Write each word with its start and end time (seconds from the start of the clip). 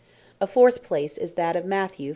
A 0.41 0.47
fourth 0.47 0.81
place 0.81 1.15
is 1.15 1.33
that 1.33 1.55
of 1.55 1.63
Mat. 1.63 1.91
5. 1.97 2.09